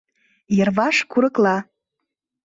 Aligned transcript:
Йырваш 0.57 0.97
курыкла. 1.11 1.57